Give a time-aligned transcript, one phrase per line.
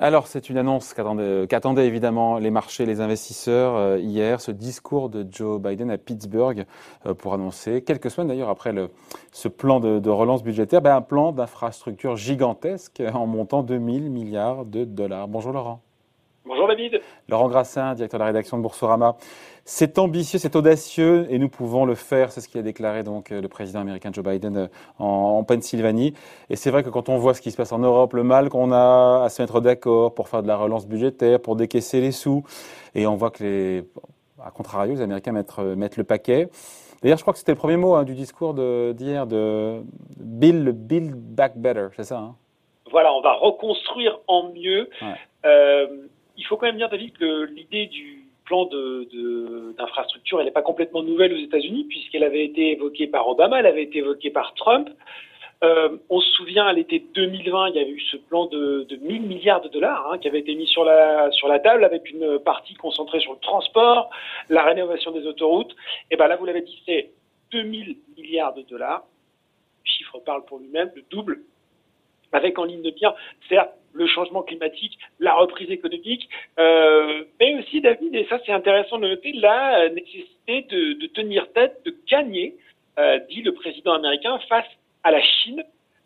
[0.00, 5.26] Alors, c'est une annonce qu'attendaient évidemment les marchés, les investisseurs euh, hier, ce discours de
[5.28, 6.66] Joe Biden à Pittsburgh
[7.04, 8.72] euh, pour annoncer, quelques semaines d'ailleurs après
[9.32, 14.84] ce plan de, relance budgétaire, ben, un plan d'infrastructure gigantesque en montant 2000 milliards de
[14.84, 15.26] dollars.
[15.26, 15.87] Bonjour Laurent.
[16.78, 17.00] David.
[17.28, 19.16] Laurent Grassin, directeur de la rédaction de Boursorama.
[19.64, 22.30] C'est ambitieux, c'est audacieux et nous pouvons le faire.
[22.30, 24.66] C'est ce qu'a déclaré donc euh, le président américain Joe Biden euh,
[24.98, 26.14] en, Pennsylvanie.
[26.48, 28.48] Et c'est vrai que quand on voit ce qui se passe en Europe, le mal
[28.48, 32.12] qu'on a à se mettre d'accord pour faire de la relance budgétaire, pour décaisser les
[32.12, 32.44] sous,
[32.94, 33.84] et on voit que les,
[34.42, 36.48] à contrario, les Américains mettent, euh, mettent le paquet.
[37.02, 39.82] D'ailleurs, je crois que c'était le premier mot hein, du discours d'hier de,
[40.16, 42.36] Bill, Build Back Better, c'est ça hein?
[42.90, 44.88] Voilà, on va reconstruire en mieux
[46.38, 51.02] il faut quand même dire, David, que l'idée du plan d'infrastructure, elle n'est pas complètement
[51.02, 54.88] nouvelle aux États-Unis, puisqu'elle avait été évoquée par Obama, elle avait été évoquée par Trump.
[55.64, 58.96] Euh, on se souvient, à l'été 2020, il y avait eu ce plan de, de
[58.96, 61.30] 1000 milliards de dollars hein, qui avait été mis sur la,
[61.62, 64.08] table avec une partie concentrée sur le transport,
[64.48, 65.74] la rénovation des autoroutes.
[66.12, 67.10] Et ben là, vous l'avez dit, c'est
[67.50, 69.02] 2000 milliards de dollars.
[69.84, 71.40] Le chiffre parle pour lui-même, le double
[72.32, 73.14] avec en ligne de mire,
[73.48, 78.98] certes, le changement climatique, la reprise économique, euh, mais aussi, David, et ça c'est intéressant
[78.98, 82.56] de noter, la nécessité de, tenir tête, de gagner,
[82.98, 84.66] euh, dit le président américain, face
[85.02, 85.62] à la Chine,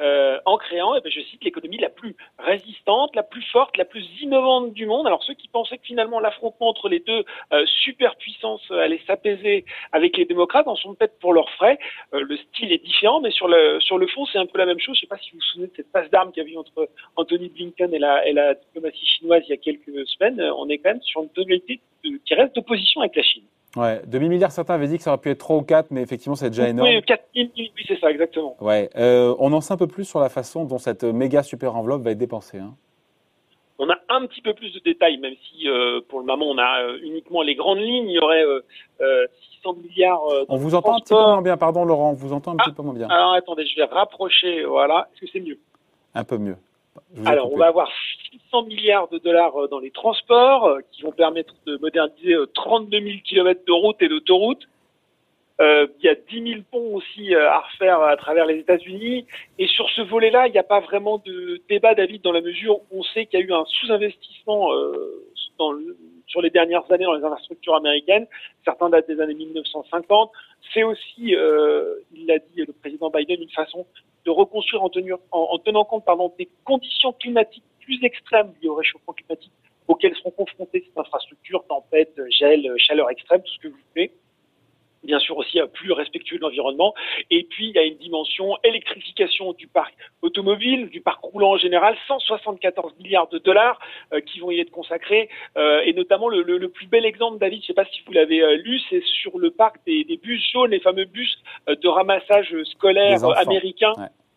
[0.00, 3.84] euh, en créant, eh ben, je cite, l'économie la plus résistante, la plus forte, la
[3.84, 5.06] plus innovante du monde.
[5.06, 10.16] Alors ceux qui pensaient que finalement l'affrontement entre les deux euh, superpuissances allait s'apaiser avec
[10.16, 11.78] les démocrates en sont peut-être pour leurs frais.
[12.14, 14.66] Euh, le style est différent, mais sur le sur le fond, c'est un peu la
[14.66, 14.96] même chose.
[14.96, 16.50] Je ne sais pas si vous vous souvenez de cette passe d'armes qu'il y a
[16.50, 20.40] eu entre Anthony Blinken et la, et la diplomatie chinoise il y a quelques semaines.
[20.56, 23.44] On est quand même sur une tonalité qui reste d'opposition avec la Chine.
[23.76, 26.00] Ouais, 2000 milliards, certains avaient dit que ça aurait pu être 3 ou 4, mais
[26.00, 26.88] effectivement, c'est déjà énorme.
[26.88, 28.56] Oui, 4 000, oui, c'est ça, exactement.
[28.60, 31.76] Ouais, euh, on en sait un peu plus sur la façon dont cette méga super
[31.76, 32.58] enveloppe va être dépensée.
[32.58, 32.74] Hein.
[33.78, 36.56] On a un petit peu plus de détails, même si euh, pour le moment on
[36.56, 38.08] a euh, uniquement les grandes lignes.
[38.08, 38.42] Il y aurait
[39.58, 40.22] 600 milliards.
[40.48, 42.72] on vous entend un petit peu moins bien, pardon Laurent, on vous entend un petit
[42.72, 43.08] peu moins bien.
[43.08, 45.08] Alors attendez, je vais rapprocher, voilà.
[45.12, 45.58] Est-ce que c'est mieux?
[46.14, 46.56] Un peu mieux.
[47.24, 47.90] Alors, on va avoir
[48.30, 53.00] 600 milliards de dollars euh, dans les transports euh, qui vont permettre de moderniser 32
[53.00, 54.66] 000 kilomètres de routes et d'autoroutes.
[55.60, 59.26] Euh, il y a 10 000 ponts aussi à refaire à travers les États-Unis.
[59.58, 62.80] Et sur ce volet-là, il n'y a pas vraiment de débat, David, dans la mesure
[62.90, 64.68] où on sait qu'il y a eu un sous-investissement
[65.34, 65.35] sur
[66.46, 68.26] les dernières années dans les infrastructures américaines.
[68.64, 70.30] Certains datent des années 1950.
[70.72, 73.86] C'est aussi, il l'a dit le président Biden, une façon
[74.24, 74.90] de reconstruire en,
[75.30, 76.04] en, tenant compte
[76.38, 79.52] des conditions climatiques plus extrêmes liées au réchauffement climatique
[79.88, 84.12] auxquelles seront confrontées ces infrastructures, tempêtes, gel, chaleur extrême, tout ce que vous voulez
[85.06, 86.94] bien sûr aussi euh, plus respectueux de l'environnement.
[87.30, 91.56] Et puis, il y a une dimension électrification du parc automobile, du parc roulant en
[91.56, 93.78] général, 174 milliards de dollars
[94.12, 95.28] euh, qui vont y être consacrés.
[95.56, 98.12] Euh, et notamment, le, le, plus bel exemple, David, je ne sais pas si vous
[98.12, 101.38] l'avez lu, c'est sur le parc des, des, bus jaunes, les fameux bus
[101.68, 103.94] de ramassage scolaire américains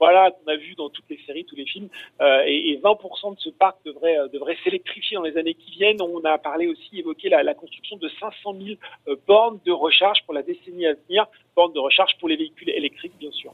[0.00, 1.88] voilà, qu'on a vu dans toutes les séries, tous les films.
[2.22, 5.70] Euh, et, et, 20% de ce parc devrait, euh, devrait s'électrifier dans les années qui
[5.72, 6.00] viennent.
[6.00, 8.78] On a parlé aussi, évoqué la, construction de 500 000
[9.08, 12.70] euh, bornes de recharge pour la décennie à venir, bornes de recharge pour les véhicules
[12.70, 13.52] électriques, bien sûr.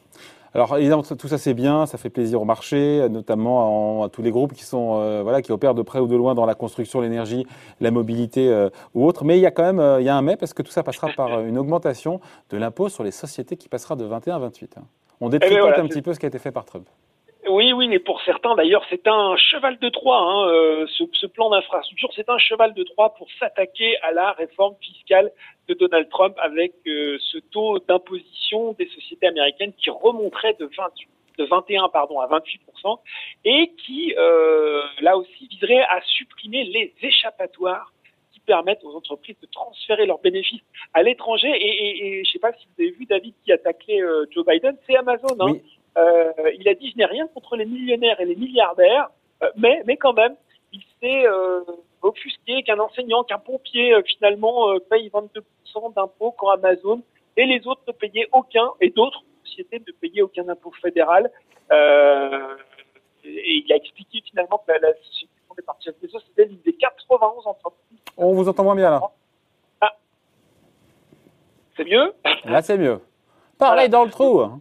[0.55, 4.31] Alors évidemment, tout ça c'est bien, ça fait plaisir au marché, notamment à tous les
[4.31, 7.45] groupes qui sont voilà qui opèrent de près ou de loin dans la construction, l'énergie,
[7.79, 9.25] la mobilité ou autre.
[9.25, 10.83] Mais il y a quand même il y a un mais parce que tout ça
[10.83, 14.79] passera par une augmentation de l'impôt sur les sociétés qui passera de 21 à 28.
[14.79, 14.85] Hein.
[15.21, 16.87] On eh ben détricote un petit peu ce qui a été fait par Trump.
[17.49, 20.19] Oui, oui, mais pour certains, d'ailleurs, c'est un cheval de Troie.
[20.19, 24.33] Hein, euh, ce, ce, plan d'infrastructure, c'est un cheval de Troie pour s'attaquer à la
[24.33, 25.31] réforme fiscale
[25.69, 31.09] de Donald Trump avec euh, ce taux d'imposition des sociétés américaines qui remonterait de 28
[31.39, 32.99] de 21 pardon à 28%
[33.45, 37.93] et qui euh, là aussi viserait à supprimer les échappatoires
[38.47, 40.63] qui permettent aux entreprises de transférer leurs bénéfices
[40.95, 43.59] à l'étranger et, et, et je sais pas si vous avez vu David qui a
[43.59, 45.37] taclé euh, Joe Biden, c'est Amazon.
[45.41, 45.55] Hein.
[45.97, 49.09] Euh, il a dit je n'ai rien contre les millionnaires et les milliardaires,
[49.43, 50.37] euh, mais, mais quand même,
[50.73, 51.63] il s'est euh,
[52.03, 57.03] offusqué qu'un enseignant, qu'un pompier finalement paye 22% d'impôts quand Amazon
[57.37, 61.31] et les autres ne payaient aucun, et d'autres sociétés ne payaient aucun impôt fédéral.
[61.71, 61.75] et
[63.25, 67.47] il a expliqué finalement que la, société fondée par Jeff Bezos, c'était l'une des 91
[67.47, 67.86] entreprises.
[68.17, 69.01] On vous entend moins bien là.
[69.81, 69.93] Ah.
[71.77, 72.13] C'est mieux
[72.45, 73.01] Là, c'est mieux.
[73.59, 74.61] Parlez dans le trou.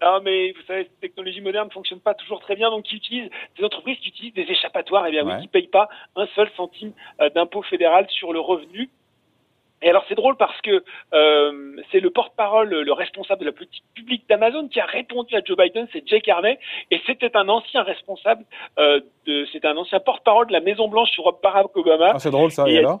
[0.00, 2.96] Ah, mais vous savez, cette technologie moderne ne fonctionne pas toujours très bien, donc ils
[2.96, 5.88] utilisent des entreprises qui utilisent des échappatoires, et eh bien oui, qui ne payent pas
[6.14, 6.92] un seul centime
[7.22, 8.90] euh, d'impôt fédéral sur le revenu.
[9.84, 10.82] Et alors c'est drôle parce que
[11.12, 15.42] euh, c'est le porte-parole, le responsable de la politique publique d'Amazon qui a répondu à
[15.44, 16.58] Joe Biden, c'est Jay Carney,
[16.90, 18.44] et c'était un ancien responsable,
[18.78, 22.12] euh, de, c'était un ancien porte-parole de la Maison Blanche sur Barack Obama.
[22.14, 22.64] Ah, c'est drôle ça.
[22.66, 23.00] Et, alors?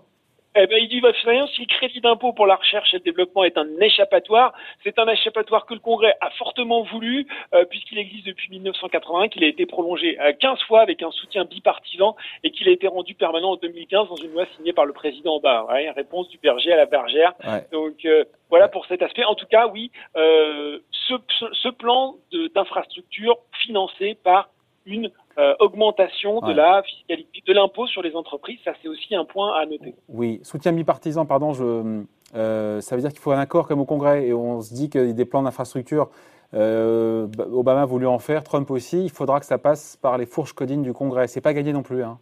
[0.56, 3.44] Eh ben, il dit, votre si le crédit d'impôt pour la recherche et le développement
[3.44, 4.52] est un échappatoire,
[4.82, 9.44] c'est un échappatoire que le Congrès a fortement voulu, euh, puisqu'il existe depuis 1980, qu'il
[9.44, 13.14] a été prolongé euh, 15 fois avec un soutien bipartisan et qu'il a été rendu
[13.14, 15.72] permanent en 2015 dans une loi signée par le président Obama.
[15.72, 17.32] Ouais, réponse du berger à la bergère.
[17.72, 19.24] Donc euh, voilà pour cet aspect.
[19.24, 21.14] En tout cas, oui, euh, ce,
[21.52, 22.14] ce, plan
[22.54, 24.48] d'infrastructure financé par
[24.86, 28.58] une euh, augmentation de la fiscalité, de l'impôt sur les entreprises.
[28.64, 29.94] Ça, c'est aussi un point à noter.
[30.08, 32.04] Oui, soutien bipartisan, pardon, je,
[32.34, 34.90] euh, ça veut dire qu'il faut un accord comme au Congrès et on se dit
[34.90, 36.10] que des plans d'infrastructure,
[36.54, 40.26] euh, Obama a voulu en faire, Trump aussi, il faudra que ça passe par les
[40.26, 41.26] fourches codines du Congrès.
[41.26, 42.04] C'est pas gagné non plus.
[42.04, 42.18] Hein.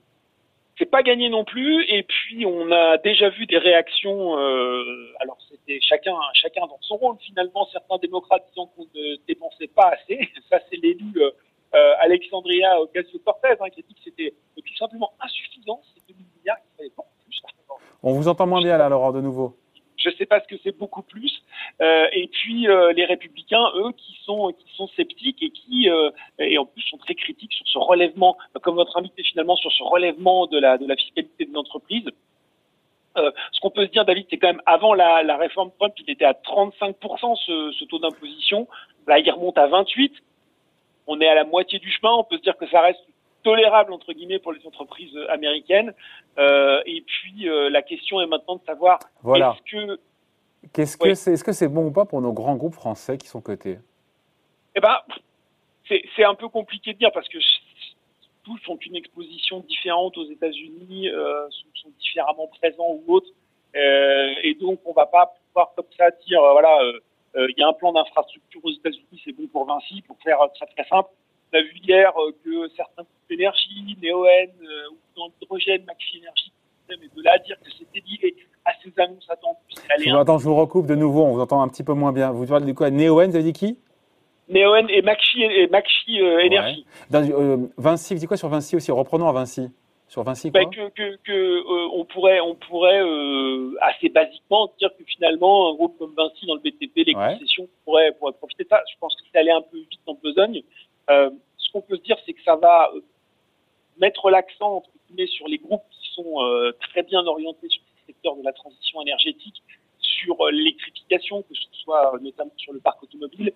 [0.79, 1.85] C'est pas gagné non plus.
[1.89, 4.35] Et puis on a déjà vu des réactions.
[5.21, 7.69] Alors c'était chacun, chacun dans son rôle finalement.
[7.73, 10.31] Certains démocrates disant qu'on ne dépensait pas assez.
[10.51, 11.13] Ça c'est l'élu
[11.75, 16.59] euh, Alexandria Ocasio-Cortez, hein, qui a dit que c'était tout simplement insuffisant, ces 2 milliards,
[16.63, 17.43] qu'il fallait beaucoup plus.
[18.03, 19.57] On vous entend moins bien là, Laurent, de nouveau.
[19.97, 21.43] Je ne sais pas ce que c'est beaucoup plus.
[21.81, 26.11] Euh, et puis euh, les républicains, eux, qui sont qui sont sceptiques et qui euh,
[26.39, 29.83] et en plus sont très critiques sur ce relèvement, comme votre invité finalement sur ce
[29.83, 32.05] relèvement de la de la fiscalité de l'entreprise.
[33.15, 36.11] Ce qu'on peut se dire, David, c'est quand même avant la, la réforme Trump, il
[36.11, 38.67] était à 35% ce, ce taux d'imposition.
[39.07, 40.15] Là, il remonte à 28
[41.07, 42.13] on est à la moitié du chemin.
[42.13, 43.01] On peut se dire que ça reste
[43.43, 45.93] tolérable entre guillemets pour les entreprises américaines.
[46.39, 49.57] Euh, et puis euh, la question est maintenant de savoir voilà.
[49.57, 50.01] est-ce que
[50.73, 53.29] qu'est-ce que c'est est-ce que c'est bon ou pas pour nos grands groupes français qui
[53.29, 53.79] sont cotés?
[54.75, 54.97] Eh ben
[56.17, 57.39] c'est un peu compliqué de dire parce que
[58.45, 63.29] tous ont une exposition différente aux États-Unis, euh, sont, différemment présents ou autres,
[63.75, 66.79] et donc on va pas pouvoir comme ça dire voilà
[67.35, 70.67] il y a un plan d'infrastructure aux États-Unis, c'est bon pour Vinci, pour faire très
[70.67, 71.09] très simple.
[71.53, 76.19] On a vu hier euh, que certains groupes d'énergie, Neoen euh, ou dans l'hydrogène, Maxi
[76.19, 76.53] Energy,
[76.89, 78.35] mais de là à dire que c'était lié
[78.65, 80.19] à ces annonces attendues.
[80.19, 82.31] Attends, je vous recoupe de nouveau, on vous entend un petit peu moins bien.
[82.33, 82.91] Vous parlez de quoi?
[82.91, 83.79] Neoen, vous avez dit qui?
[84.49, 86.87] Neoen et Maxi, et Maxi Energy.
[87.77, 88.91] Vinci, vous dites quoi sur Vinci aussi?
[88.91, 89.71] Reprenons à Vinci.
[90.13, 94.91] Sur Vinci bah, que, que, que euh, on pourrait, on pourrait euh, assez basiquement dire
[94.99, 98.69] que finalement un groupe comme Vinci dans le BTP, les concessions pourraient, pourraient profiter de
[98.69, 98.83] ça.
[98.93, 100.65] Je pense que c'est allé un peu vite en besogne.
[101.09, 102.91] Euh, ce qu'on peut se dire, c'est que ça va
[103.97, 108.13] mettre l'accent entre guillemets sur les groupes qui sont euh, très bien orientés sur le
[108.13, 109.63] secteur de la transition énergétique,
[109.99, 113.51] sur l'électrification, que ce soit notamment sur le parc automobile,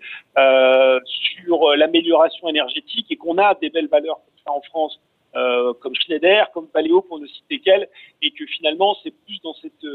[1.05, 4.99] sur l'amélioration énergétique, et qu'on a des belles valeurs comme ça en France
[5.37, 7.89] euh, comme Schneider, comme Paléo pour ne citer qu'elle,
[8.23, 9.87] et que finalement c'est plus dans cette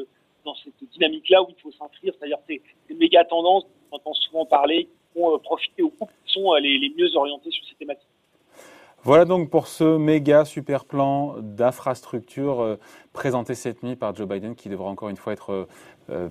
[0.45, 4.13] dans cette dynamique-là où il faut s'inscrire, c'est-à-dire ces, ces méga tendances dont on entend
[4.13, 7.51] souvent parler, qui vont euh, profiter aux groupes qui sont euh, les, les mieux orientés
[7.51, 8.07] sur ces thématiques.
[9.03, 12.77] Voilà donc pour ce méga super plan d'infrastructure
[13.13, 15.67] présenté cette nuit par Joe Biden qui devra encore une fois être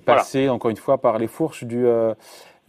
[0.05, 1.85] passé encore une fois par les fourches du,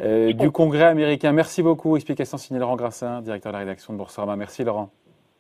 [0.01, 1.31] du Congrès américain.
[1.31, 1.95] Merci beaucoup.
[1.95, 4.35] Explication signée Laurent Grassin, directeur de la rédaction de Boursorama.
[4.35, 4.91] Merci Laurent.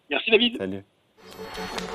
[0.08, 0.56] Merci David.
[0.58, 0.84] Salut.
[1.34, 1.91] Thank you.